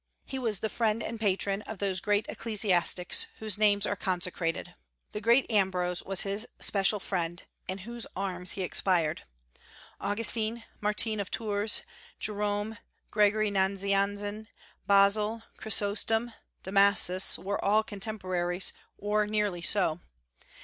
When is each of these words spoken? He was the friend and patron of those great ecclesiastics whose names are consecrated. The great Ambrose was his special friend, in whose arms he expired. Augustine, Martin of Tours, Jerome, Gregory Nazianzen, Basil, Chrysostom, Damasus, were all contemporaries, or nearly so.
He 0.25 0.39
was 0.39 0.61
the 0.61 0.67
friend 0.69 1.03
and 1.03 1.19
patron 1.19 1.61
of 1.67 1.77
those 1.77 1.99
great 1.99 2.25
ecclesiastics 2.27 3.27
whose 3.37 3.59
names 3.59 3.85
are 3.85 3.95
consecrated. 3.95 4.73
The 5.11 5.21
great 5.21 5.45
Ambrose 5.51 6.01
was 6.01 6.21
his 6.21 6.47
special 6.59 6.99
friend, 6.99 7.43
in 7.67 7.77
whose 7.85 8.07
arms 8.15 8.53
he 8.53 8.63
expired. 8.63 9.25
Augustine, 9.99 10.63
Martin 10.79 11.19
of 11.19 11.29
Tours, 11.29 11.83
Jerome, 12.17 12.79
Gregory 13.11 13.51
Nazianzen, 13.51 14.47
Basil, 14.87 15.43
Chrysostom, 15.57 16.33
Damasus, 16.63 17.37
were 17.37 17.63
all 17.63 17.83
contemporaries, 17.83 18.73
or 18.97 19.27
nearly 19.27 19.61
so. 19.61 19.99